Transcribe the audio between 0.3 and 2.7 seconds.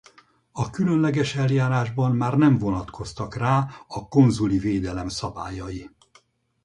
A különleges eljárásban már nem